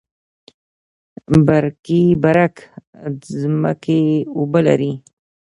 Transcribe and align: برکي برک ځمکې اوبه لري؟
برکي 1.47 2.01
برک 2.23 2.55
ځمکې 3.39 4.01
اوبه 4.37 4.59
لري؟ 4.67 4.91